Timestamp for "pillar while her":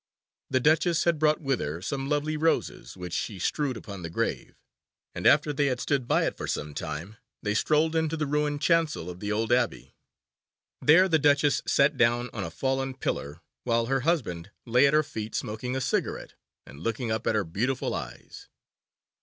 12.95-13.99